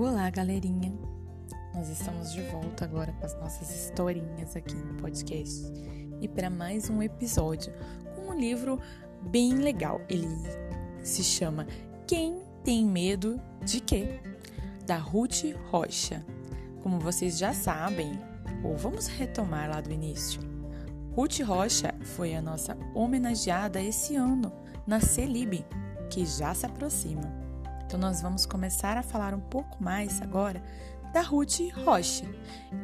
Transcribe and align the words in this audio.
Olá, 0.00 0.30
galerinha! 0.30 0.96
Nós 1.74 1.88
estamos 1.88 2.32
de 2.32 2.40
volta 2.42 2.84
agora 2.84 3.12
com 3.14 3.26
as 3.26 3.34
nossas 3.34 3.68
historinhas 3.68 4.54
aqui 4.54 4.76
no 4.76 4.94
podcast 4.94 5.60
e 6.20 6.28
para 6.28 6.48
mais 6.48 6.88
um 6.88 7.02
episódio 7.02 7.74
com 8.14 8.30
um 8.30 8.38
livro 8.38 8.80
bem 9.22 9.54
legal. 9.54 10.00
Ele 10.08 10.28
se 11.02 11.24
chama 11.24 11.66
Quem 12.06 12.40
Tem 12.62 12.86
Medo 12.86 13.40
de 13.64 13.80
Quê? 13.80 14.20
da 14.86 14.98
Ruth 14.98 15.42
Rocha. 15.68 16.24
Como 16.80 17.00
vocês 17.00 17.36
já 17.36 17.52
sabem, 17.52 18.12
ou 18.62 18.76
vamos 18.76 19.08
retomar 19.08 19.68
lá 19.68 19.80
do 19.80 19.90
início. 19.90 20.40
Ruth 21.10 21.40
Rocha 21.40 21.92
foi 22.04 22.36
a 22.36 22.40
nossa 22.40 22.78
homenageada 22.94 23.82
esse 23.82 24.14
ano 24.14 24.52
na 24.86 25.00
Celib, 25.00 25.66
que 26.08 26.24
já 26.24 26.54
se 26.54 26.66
aproxima. 26.66 27.37
Então 27.88 27.98
nós 27.98 28.20
vamos 28.20 28.44
começar 28.44 28.98
a 28.98 29.02
falar 29.02 29.32
um 29.32 29.40
pouco 29.40 29.82
mais 29.82 30.20
agora 30.20 30.62
da 31.14 31.22
Ruth 31.22 31.60
Rocha, 31.86 32.26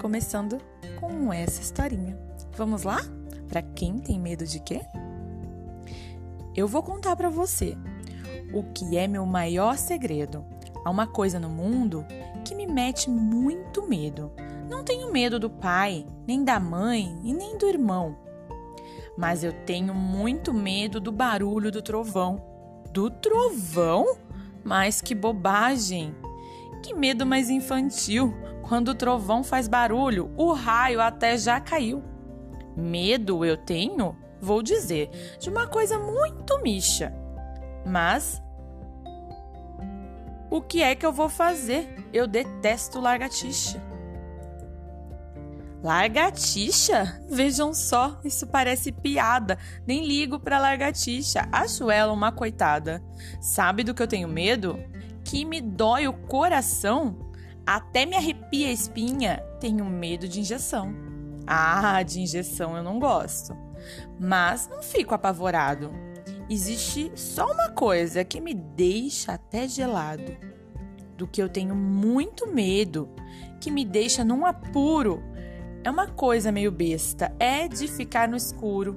começando 0.00 0.58
com 1.00 1.32
essa 1.32 1.60
historinha. 1.60 2.16
Vamos 2.56 2.84
lá? 2.84 3.00
Para 3.48 3.62
quem 3.62 3.98
tem 3.98 4.16
medo 4.16 4.46
de 4.46 4.60
quê? 4.60 4.80
Eu 6.54 6.68
vou 6.68 6.84
contar 6.84 7.16
para 7.16 7.28
você 7.28 7.76
o 8.54 8.62
que 8.62 8.96
é 8.96 9.08
meu 9.08 9.26
maior 9.26 9.76
segredo. 9.76 10.44
Há 10.84 10.90
uma 10.90 11.08
coisa 11.08 11.40
no 11.40 11.48
mundo 11.48 12.06
que 12.44 12.54
me 12.54 12.68
mete 12.68 13.10
muito 13.10 13.88
medo. 13.88 14.30
Não 14.70 14.84
tenho 14.84 15.10
medo 15.10 15.36
do 15.36 15.50
pai, 15.50 16.06
nem 16.28 16.44
da 16.44 16.60
mãe 16.60 17.18
e 17.24 17.34
nem 17.34 17.58
do 17.58 17.66
irmão. 17.66 18.16
Mas 19.18 19.42
eu 19.42 19.52
tenho 19.52 19.92
muito 19.92 20.54
medo 20.54 21.00
do 21.00 21.10
barulho 21.10 21.72
do 21.72 21.82
trovão. 21.82 22.40
Do 22.92 23.10
trovão? 23.10 24.16
Mas 24.64 25.00
que 25.00 25.14
bobagem! 25.14 26.14
Que 26.82 26.94
medo 26.94 27.24
mais 27.26 27.50
infantil! 27.50 28.34
Quando 28.62 28.88
o 28.88 28.94
trovão 28.94 29.42
faz 29.44 29.68
barulho, 29.68 30.32
o 30.36 30.52
raio 30.52 31.00
até 31.00 31.36
já 31.36 31.60
caiu. 31.60 32.02
Medo 32.76 33.44
eu 33.44 33.56
tenho, 33.56 34.16
vou 34.40 34.62
dizer, 34.62 35.10
de 35.38 35.50
uma 35.50 35.66
coisa 35.66 35.98
muito 35.98 36.60
micha. 36.62 37.12
Mas 37.84 38.42
o 40.50 40.60
que 40.60 40.82
é 40.82 40.94
que 40.94 41.04
eu 41.04 41.12
vou 41.12 41.28
fazer? 41.28 41.94
Eu 42.12 42.26
detesto 42.26 43.00
largatixa. 43.00 43.91
Largatixa? 45.82 47.20
Vejam 47.28 47.74
só, 47.74 48.20
isso 48.24 48.46
parece 48.46 48.92
piada. 48.92 49.58
Nem 49.86 50.06
ligo 50.06 50.38
pra 50.38 50.58
largatixa. 50.58 51.48
Acho 51.50 51.90
ela 51.90 52.12
uma 52.12 52.30
coitada. 52.30 53.02
Sabe 53.40 53.82
do 53.82 53.94
que 53.94 54.02
eu 54.02 54.06
tenho 54.06 54.28
medo? 54.28 54.78
Que 55.24 55.44
me 55.44 55.60
dói 55.60 56.06
o 56.06 56.12
coração. 56.12 57.32
Até 57.66 58.06
me 58.06 58.16
arrepia 58.16 58.68
a 58.68 58.72
espinha. 58.72 59.42
Tenho 59.60 59.84
medo 59.84 60.28
de 60.28 60.40
injeção. 60.40 60.94
Ah, 61.46 62.02
de 62.02 62.20
injeção 62.20 62.76
eu 62.76 62.82
não 62.82 63.00
gosto. 63.00 63.56
Mas 64.20 64.68
não 64.68 64.82
fico 64.82 65.14
apavorado 65.14 65.90
existe 66.52 67.10
só 67.14 67.50
uma 67.50 67.70
coisa 67.70 68.24
que 68.24 68.40
me 68.40 68.54
deixa 68.54 69.32
até 69.32 69.66
gelado, 69.66 70.36
do 71.16 71.26
que 71.26 71.42
eu 71.42 71.48
tenho 71.48 71.74
muito 71.74 72.46
medo, 72.46 73.08
que 73.60 73.70
me 73.70 73.84
deixa 73.84 74.24
num 74.24 74.44
apuro. 74.44 75.22
É 75.84 75.90
uma 75.90 76.06
coisa 76.06 76.52
meio 76.52 76.70
besta, 76.70 77.34
é 77.40 77.66
de 77.66 77.88
ficar 77.88 78.28
no 78.28 78.36
escuro. 78.36 78.96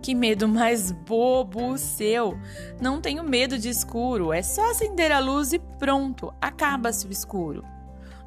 Que 0.00 0.14
medo 0.14 0.48
mais 0.48 0.90
bobo 0.90 1.72
o 1.72 1.78
seu! 1.78 2.38
Não 2.80 3.00
tenho 3.00 3.22
medo 3.22 3.58
de 3.58 3.68
escuro, 3.68 4.32
é 4.32 4.42
só 4.42 4.70
acender 4.70 5.12
a 5.12 5.18
luz 5.18 5.52
e 5.52 5.58
pronto, 5.58 6.32
acaba-se 6.40 7.06
o 7.06 7.12
escuro. 7.12 7.62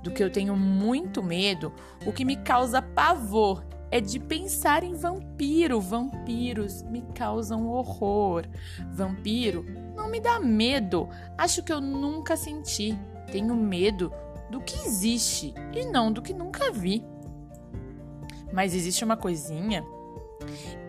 Do 0.04 0.12
que 0.12 0.24
eu 0.24 0.32
tenho 0.32 0.56
muito 0.56 1.24
medo, 1.24 1.74
o 2.06 2.14
que 2.14 2.24
me 2.24 2.36
causa 2.38 2.82
pavor 2.82 3.66
é 3.90 4.00
de 4.00 4.20
pensar 4.20 4.84
em 4.84 4.94
vampiro. 4.94 5.82
Vampiros 5.82 6.84
me 6.84 7.02
causam 7.16 7.68
horror. 7.68 8.46
Vampiro 8.92 9.66
não 9.96 10.10
me 10.10 10.20
dá 10.20 10.40
medo. 10.40 11.10
Acho 11.38 11.64
que 11.64 11.74
eu 11.74 11.82
nunca 11.82 12.38
senti. 12.38 12.98
Tenho 13.32 13.56
medo 13.56 14.14
do 14.50 14.62
que 14.62 14.76
existe 14.86 15.54
e 15.74 15.86
não 15.86 16.12
do 16.12 16.22
que 16.22 16.34
nunca 16.34 16.72
vi. 16.72 17.04
Mas 18.58 18.74
existe 18.74 19.06
uma 19.06 19.16
coisinha. 19.16 19.86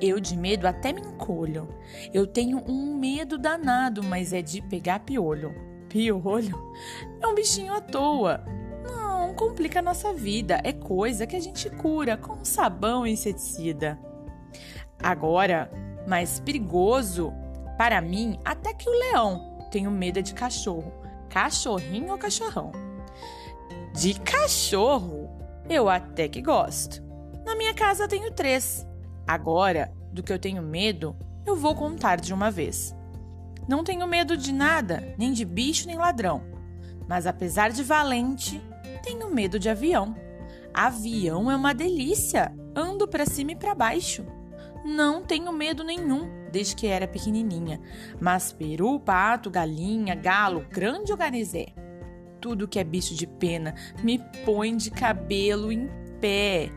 Eu 0.01 0.19
de 0.19 0.35
medo 0.37 0.67
até 0.67 0.91
me 0.91 1.03
encolho. 1.03 1.69
Eu 2.13 2.27
tenho 2.27 2.65
um 2.67 2.97
medo 2.97 3.37
danado, 3.37 4.03
mas 4.03 4.33
é 4.33 4.41
de 4.41 4.63
pegar 4.63 5.01
piolho. 5.01 5.55
Piolho? 5.89 6.73
É 7.21 7.27
um 7.27 7.35
bichinho 7.35 7.75
à 7.75 7.81
toa 7.81 8.43
não 9.29 9.35
complica 9.35 9.81
a 9.81 9.83
nossa 9.83 10.15
vida, 10.15 10.59
é 10.65 10.73
coisa 10.73 11.27
que 11.27 11.37
a 11.37 11.41
gente 11.41 11.69
cura 11.69 12.17
com 12.17 12.43
sabão 12.45 13.07
e 13.07 13.13
inseticida. 13.13 13.99
Agora, 15.03 15.71
mais 16.07 16.41
perigoso 16.41 17.33
para 17.77 18.01
mim, 18.01 18.39
até 18.45 18.73
que 18.73 18.89
o 18.89 18.93
leão. 18.93 19.69
Tenho 19.71 19.91
medo 19.91 20.23
de 20.23 20.33
cachorro. 20.33 20.93
Cachorrinho 21.29 22.13
ou 22.13 22.19
cachorrão? 22.19 22.73
De 23.95 24.19
cachorro, 24.21 25.29
eu 25.69 25.89
até 25.89 26.27
que 26.27 26.41
gosto. 26.41 27.08
Minha 27.59 27.75
casa 27.75 28.07
tenho 28.07 28.31
três. 28.31 28.87
Agora, 29.27 29.93
do 30.13 30.23
que 30.23 30.33
eu 30.33 30.39
tenho 30.39 30.63
medo, 30.63 31.17
eu 31.45 31.57
vou 31.57 31.75
contar 31.75 32.21
de 32.21 32.33
uma 32.33 32.53
vez. 32.53 32.95
Não 33.69 33.83
tenho 33.83 34.07
medo 34.07 34.37
de 34.37 34.53
nada, 34.53 35.13
nem 35.19 35.33
de 35.33 35.45
bicho 35.45 35.89
nem 35.89 35.97
ladrão. 35.99 36.41
Mas 37.09 37.27
apesar 37.27 37.73
de 37.73 37.83
valente, 37.83 38.63
tenho 39.03 39.35
medo 39.35 39.59
de 39.59 39.69
avião. 39.69 40.15
Avião 40.73 41.51
é 41.51 41.57
uma 41.57 41.75
delícia. 41.75 42.55
Ando 42.77 43.09
para 43.09 43.27
cima 43.27 43.51
e 43.51 43.57
para 43.57 43.75
baixo. 43.75 44.25
Não 44.85 45.25
tenho 45.25 45.53
medo 45.53 45.83
nenhum 45.83 46.31
desde 46.53 46.77
que 46.77 46.87
era 46.87 47.09
pequenininha. 47.09 47.81
Mas 48.21 48.53
peru, 48.53 49.01
pato, 49.01 49.51
galinha, 49.51 50.15
galo, 50.15 50.65
grande 50.71 51.11
organizé. 51.11 51.67
Tudo 52.41 52.69
que 52.69 52.79
é 52.79 52.85
bicho 52.85 53.17
de 53.17 53.27
pena 53.27 53.75
me 54.01 54.21
põe 54.45 54.77
de 54.77 54.93
cabelo 54.93 55.73
em 55.73 55.89
pé. 56.21 56.71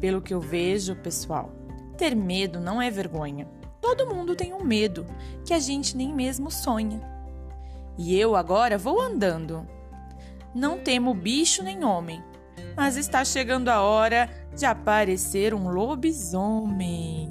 Pelo 0.00 0.22
que 0.22 0.32
eu 0.32 0.40
vejo, 0.40 0.96
pessoal, 0.96 1.52
ter 1.96 2.16
medo 2.16 2.58
não 2.58 2.80
é 2.80 2.90
vergonha. 2.90 3.46
Todo 3.80 4.06
mundo 4.06 4.34
tem 4.34 4.52
um 4.52 4.64
medo 4.64 5.06
que 5.44 5.54
a 5.54 5.58
gente 5.58 5.96
nem 5.96 6.14
mesmo 6.14 6.50
sonha. 6.50 7.00
E 7.98 8.18
eu 8.18 8.34
agora 8.34 8.78
vou 8.78 9.00
andando 9.00 9.66
não 10.54 10.78
temo 10.78 11.14
bicho 11.14 11.62
nem 11.62 11.84
homem, 11.84 12.22
mas 12.76 12.96
está 12.96 13.24
chegando 13.24 13.68
a 13.68 13.82
hora 13.82 14.28
de 14.56 14.66
aparecer 14.66 15.54
um 15.54 15.68
lobisomem. 15.68 17.30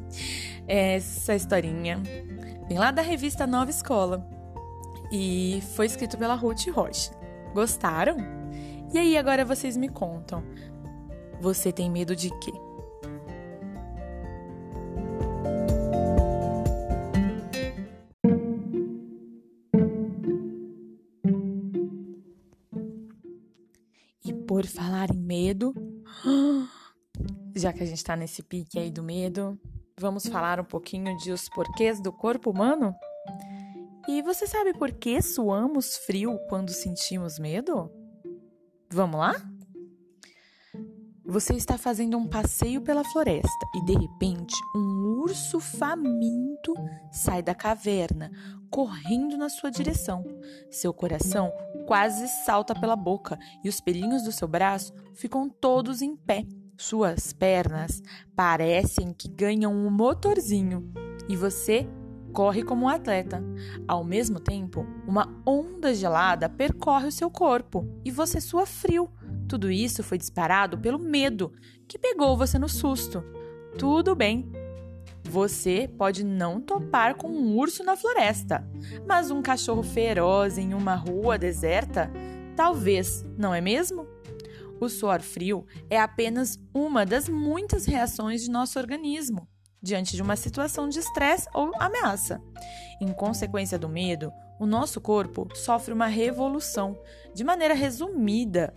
Essa 0.66 1.34
historinha 1.34 2.02
vem 2.66 2.78
lá 2.78 2.90
da 2.90 3.02
revista 3.02 3.46
Nova 3.46 3.70
Escola 3.70 4.26
e 5.12 5.62
foi 5.74 5.84
escrito 5.84 6.16
pela 6.16 6.34
Ruth 6.34 6.66
Rocha. 6.68 7.12
Gostaram? 7.52 8.16
E 8.92 8.98
aí, 8.98 9.18
agora 9.18 9.44
vocês 9.44 9.76
me 9.76 9.88
contam. 9.88 10.42
Você 11.40 11.72
tem 11.72 11.90
medo 11.90 12.14
de 12.16 12.30
quê? 12.40 12.52
Por 24.46 24.64
falar 24.64 25.10
em 25.12 25.18
medo, 25.18 25.74
já 27.54 27.74
que 27.74 27.82
a 27.82 27.86
gente 27.86 28.02
tá 28.02 28.16
nesse 28.16 28.42
pique 28.42 28.78
aí 28.78 28.90
do 28.90 29.02
medo, 29.02 29.60
vamos 30.00 30.26
falar 30.26 30.58
um 30.58 30.64
pouquinho 30.64 31.14
de 31.18 31.30
os 31.30 31.46
porquês 31.48 32.00
do 32.00 32.10
corpo 32.10 32.50
humano? 32.52 32.94
E 34.08 34.22
você 34.22 34.46
sabe 34.46 34.72
por 34.72 34.92
que 34.92 35.20
suamos 35.20 35.98
frio 35.98 36.38
quando 36.48 36.70
sentimos 36.70 37.38
medo? 37.38 37.90
Vamos 38.90 39.20
lá? 39.20 39.34
Você 41.28 41.54
está 41.54 41.76
fazendo 41.76 42.16
um 42.16 42.24
passeio 42.24 42.80
pela 42.80 43.02
floresta 43.02 43.66
e 43.74 43.84
de 43.84 43.94
repente 43.94 44.54
um 44.76 45.22
urso 45.22 45.58
faminto 45.58 46.72
sai 47.10 47.42
da 47.42 47.52
caverna, 47.52 48.30
correndo 48.70 49.36
na 49.36 49.48
sua 49.48 49.68
direção. 49.68 50.24
Seu 50.70 50.94
coração 50.94 51.52
quase 51.84 52.28
salta 52.44 52.78
pela 52.78 52.94
boca 52.94 53.36
e 53.64 53.68
os 53.68 53.80
pelinhos 53.80 54.22
do 54.22 54.30
seu 54.30 54.46
braço 54.46 54.94
ficam 55.14 55.48
todos 55.48 56.00
em 56.00 56.14
pé. 56.14 56.46
Suas 56.76 57.32
pernas 57.32 58.00
parecem 58.36 59.12
que 59.12 59.28
ganham 59.28 59.74
um 59.74 59.90
motorzinho 59.90 60.92
e 61.28 61.34
você 61.34 61.88
corre 62.32 62.62
como 62.62 62.84
um 62.84 62.88
atleta. 62.88 63.42
Ao 63.88 64.04
mesmo 64.04 64.38
tempo, 64.38 64.86
uma 65.08 65.42
onda 65.44 65.92
gelada 65.92 66.48
percorre 66.48 67.08
o 67.08 67.12
seu 67.12 67.28
corpo 67.28 67.84
e 68.04 68.12
você 68.12 68.40
sua 68.40 68.64
frio 68.64 69.10
tudo 69.46 69.70
isso 69.70 70.02
foi 70.02 70.18
disparado 70.18 70.78
pelo 70.78 70.98
medo 70.98 71.52
que 71.88 71.98
pegou 71.98 72.36
você 72.36 72.58
no 72.58 72.68
susto. 72.68 73.22
Tudo 73.78 74.14
bem. 74.14 74.50
Você 75.24 75.90
pode 75.98 76.24
não 76.24 76.60
topar 76.60 77.16
com 77.16 77.28
um 77.28 77.56
urso 77.56 77.82
na 77.82 77.96
floresta, 77.96 78.66
mas 79.06 79.30
um 79.30 79.42
cachorro 79.42 79.82
feroz 79.82 80.56
em 80.58 80.72
uma 80.74 80.94
rua 80.94 81.36
deserta 81.36 82.10
Talvez, 82.56 83.22
não 83.36 83.54
é 83.54 83.60
mesmo? 83.60 84.06
O 84.80 84.88
suor 84.88 85.20
frio 85.20 85.66
é 85.90 86.00
apenas 86.00 86.58
uma 86.72 87.04
das 87.04 87.28
muitas 87.28 87.84
reações 87.84 88.42
de 88.42 88.50
nosso 88.50 88.78
organismo 88.78 89.46
diante 89.82 90.16
de 90.16 90.22
uma 90.22 90.34
situação 90.34 90.88
de 90.88 90.98
estresse 90.98 91.48
ou 91.54 91.70
ameaça. 91.78 92.42
Em 93.00 93.12
consequência 93.12 93.78
do 93.78 93.88
medo, 93.88 94.32
o 94.58 94.66
nosso 94.66 95.00
corpo 95.00 95.48
sofre 95.54 95.92
uma 95.92 96.06
revolução. 96.06 96.98
De 97.32 97.44
maneira 97.44 97.74
resumida, 97.74 98.74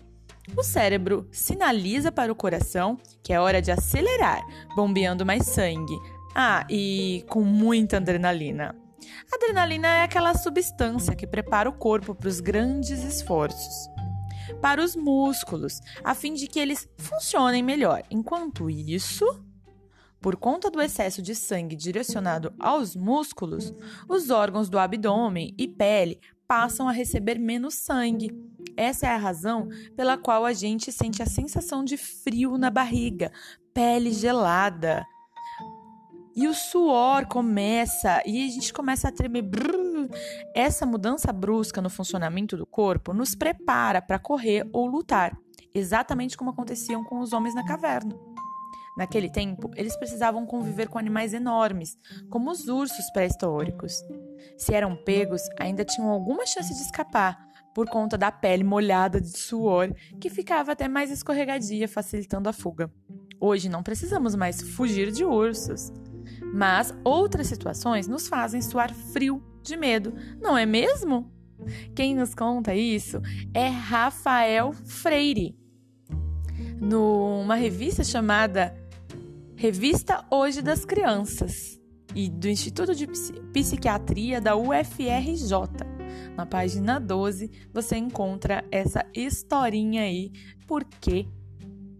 o 0.57 0.63
cérebro 0.63 1.27
sinaliza 1.31 2.11
para 2.11 2.31
o 2.31 2.35
coração 2.35 2.97
que 3.23 3.33
é 3.33 3.39
hora 3.39 3.61
de 3.61 3.71
acelerar, 3.71 4.41
bombeando 4.75 5.25
mais 5.25 5.45
sangue. 5.45 5.97
Ah, 6.35 6.65
e 6.69 7.25
com 7.27 7.41
muita 7.41 7.97
adrenalina. 7.97 8.75
A 9.31 9.35
adrenalina 9.35 9.87
é 9.87 10.03
aquela 10.03 10.33
substância 10.33 11.15
que 11.15 11.27
prepara 11.27 11.69
o 11.69 11.73
corpo 11.73 12.13
para 12.13 12.29
os 12.29 12.39
grandes 12.39 13.03
esforços. 13.03 13.89
Para 14.61 14.83
os 14.83 14.95
músculos, 14.95 15.79
a 16.03 16.13
fim 16.13 16.33
de 16.33 16.47
que 16.47 16.59
eles 16.59 16.87
funcionem 16.97 17.63
melhor. 17.63 18.03
Enquanto 18.09 18.69
isso, 18.69 19.25
por 20.19 20.35
conta 20.35 20.69
do 20.69 20.81
excesso 20.81 21.21
de 21.21 21.33
sangue 21.33 21.75
direcionado 21.75 22.53
aos 22.59 22.95
músculos, 22.95 23.73
os 24.07 24.29
órgãos 24.29 24.69
do 24.69 24.77
abdômen 24.77 25.53
e 25.57 25.67
pele 25.67 26.19
passam 26.49 26.89
a 26.89 26.91
receber 26.91 27.37
menos 27.37 27.75
sangue. 27.75 28.35
Essa 28.75 29.05
é 29.05 29.09
a 29.11 29.17
razão 29.17 29.69
pela 29.95 30.17
qual 30.17 30.43
a 30.43 30.51
gente 30.51 30.91
sente 30.91 31.21
a 31.21 31.27
sensação 31.27 31.85
de 31.85 31.95
frio 31.95 32.57
na 32.57 32.71
barriga, 32.71 33.31
pele 33.71 34.11
gelada. 34.11 35.05
E 36.35 36.47
o 36.47 36.53
suor 36.55 37.27
começa 37.27 38.23
e 38.25 38.47
a 38.47 38.51
gente 38.51 38.73
começa 38.73 39.09
a 39.09 39.11
tremer. 39.11 39.45
Essa 40.55 40.87
mudança 40.87 41.31
brusca 41.31 41.81
no 41.81 41.89
funcionamento 41.89 42.57
do 42.57 42.65
corpo 42.65 43.13
nos 43.13 43.35
prepara 43.35 44.01
para 44.01 44.17
correr 44.17 44.67
ou 44.73 44.87
lutar, 44.87 45.37
exatamente 45.71 46.35
como 46.35 46.49
aconteciam 46.49 47.03
com 47.03 47.19
os 47.19 47.31
homens 47.31 47.53
na 47.53 47.63
caverna. 47.63 48.15
Naquele 48.97 49.29
tempo, 49.29 49.69
eles 49.75 49.95
precisavam 49.95 50.47
conviver 50.47 50.89
com 50.89 50.97
animais 50.97 51.33
enormes, 51.33 51.95
como 52.27 52.49
os 52.49 52.67
ursos 52.67 53.07
pré-históricos. 53.11 53.93
Se 54.57 54.73
eram 54.73 54.95
pegos, 54.95 55.41
ainda 55.59 55.85
tinham 55.85 56.09
alguma 56.09 56.45
chance 56.45 56.73
de 56.73 56.81
escapar, 56.81 57.49
por 57.73 57.87
conta 57.87 58.17
da 58.17 58.31
pele 58.31 58.63
molhada 58.63 59.21
de 59.21 59.37
suor, 59.37 59.93
que 60.19 60.29
ficava 60.29 60.71
até 60.71 60.87
mais 60.87 61.11
escorregadia, 61.11 61.87
facilitando 61.87 62.49
a 62.49 62.53
fuga. 62.53 62.91
Hoje 63.39 63.69
não 63.69 63.83
precisamos 63.83 64.35
mais 64.35 64.61
fugir 64.61 65.11
de 65.11 65.23
ursos. 65.23 65.91
Mas 66.53 66.93
outras 67.03 67.47
situações 67.47 68.07
nos 68.07 68.27
fazem 68.27 68.61
suar 68.61 68.93
frio 68.93 69.41
de 69.63 69.77
medo, 69.77 70.13
não 70.41 70.57
é 70.57 70.65
mesmo? 70.65 71.31
Quem 71.95 72.15
nos 72.15 72.33
conta 72.33 72.73
isso 72.75 73.21
é 73.53 73.67
Rafael 73.67 74.73
Freire. 74.73 75.57
Numa 76.81 77.55
revista 77.55 78.03
chamada 78.03 78.75
Revista 79.55 80.25
Hoje 80.31 80.61
das 80.61 80.85
Crianças 80.85 81.78
e 82.19 82.29
do 82.29 82.49
Instituto 82.49 82.93
de 82.93 83.07
Psiquiatria 83.53 84.41
da 84.41 84.55
UFRJ. 84.57 85.53
Na 86.35 86.45
página 86.45 86.99
12 86.99 87.49
você 87.73 87.95
encontra 87.95 88.65
essa 88.69 89.05
historinha 89.15 90.01
aí, 90.01 90.31
porque 90.67 91.25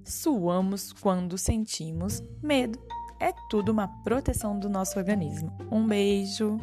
suamos 0.04 0.92
quando 0.92 1.38
sentimos 1.38 2.21
medo. 2.44 2.77
É 3.21 3.31
tudo 3.50 3.71
uma 3.71 3.88
proteção 4.04 4.60
do 4.60 4.69
nosso 4.69 4.98
organismo. 4.98 5.56
Um 5.71 5.88
beijo! 5.88 6.57